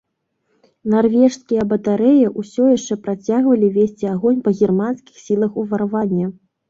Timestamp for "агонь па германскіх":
4.15-5.15